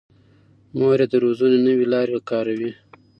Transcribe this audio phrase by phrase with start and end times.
[0.77, 2.71] مور یې د روزنې نوې لارې کاروي.